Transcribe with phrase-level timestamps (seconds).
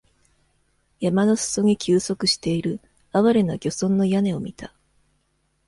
[0.99, 2.79] 山の裾に休息している、
[3.13, 4.73] 憐れな漁村の屋根を見た。